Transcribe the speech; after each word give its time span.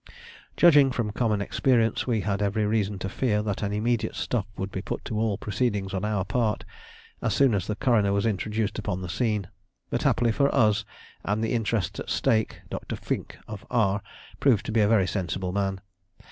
Judging 0.57 0.89
from 0.91 1.11
common 1.11 1.41
experience, 1.43 2.07
we 2.07 2.21
had 2.21 2.41
every 2.41 2.65
reason 2.65 2.97
to 2.97 3.07
fear 3.07 3.43
that 3.43 3.61
an 3.61 3.71
immediate 3.71 4.15
stop 4.15 4.47
would 4.57 4.71
be 4.71 4.81
put 4.81 5.05
to 5.05 5.19
all 5.19 5.37
proceedings 5.37 5.93
on 5.93 6.03
our 6.03 6.25
part, 6.25 6.65
as 7.21 7.35
soon 7.35 7.53
as 7.53 7.67
the 7.67 7.75
coroner 7.75 8.11
was 8.11 8.25
introduced 8.25 8.79
upon 8.79 9.01
the 9.03 9.07
scene. 9.09 9.47
But 9.91 10.01
happily 10.01 10.31
for 10.31 10.49
us 10.55 10.85
and 11.23 11.43
the 11.43 11.53
interest 11.53 11.99
at 11.99 12.09
stake, 12.09 12.61
Dr. 12.71 12.95
Fink, 12.95 13.37
of 13.47 13.63
R, 13.69 14.01
proved 14.39 14.65
to 14.65 14.71
be 14.71 14.81
a 14.81 14.87
very 14.87 15.05
sensible 15.05 15.51
man. 15.51 15.81